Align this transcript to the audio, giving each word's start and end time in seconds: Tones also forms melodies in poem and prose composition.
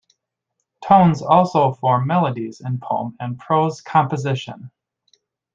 Tones 0.83 1.21
also 1.21 1.73
forms 1.75 2.07
melodies 2.07 2.59
in 2.59 2.79
poem 2.79 3.15
and 3.19 3.37
prose 3.37 3.81
composition. 3.81 4.71